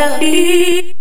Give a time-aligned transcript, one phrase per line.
[0.00, 0.96] melody.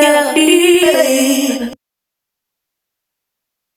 [0.00, 1.79] can't be.